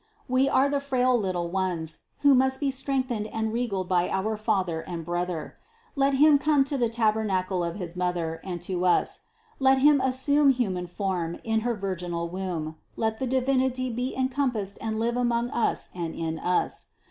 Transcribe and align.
We 0.27 0.49
are 0.49 0.67
the 0.67 0.79
frail 0.79 1.15
little 1.15 1.47
ones, 1.49 1.99
who 2.21 2.33
must 2.33 2.59
be 2.59 2.71
strengthened 2.71 3.27
and 3.27 3.53
regaled 3.53 3.87
by 3.87 4.09
our 4.09 4.35
Father 4.35 4.79
and 4.81 5.05
Brother. 5.05 5.57
Let 5.95 6.15
Him 6.15 6.39
come 6.39 6.63
to 6.63 6.75
the 6.79 6.89
tabernacle 6.89 7.63
of 7.63 7.75
his 7.75 7.95
Mother 7.95 8.41
and 8.43 8.59
to 8.63 8.83
us; 8.83 9.19
let 9.59 9.77
Him 9.77 10.01
as 10.01 10.17
sume 10.19 10.49
human 10.49 10.87
form 10.87 11.37
in 11.43 11.59
her 11.59 11.75
virginal 11.75 12.27
womb; 12.29 12.77
let 12.95 13.19
the 13.19 13.27
Divinity 13.27 13.91
be 13.91 14.15
encompassed 14.15 14.79
and 14.81 14.97
live 14.97 15.15
among 15.17 15.51
us 15.51 15.91
and 15.93 16.15
in 16.15 16.39
us. 16.39 16.85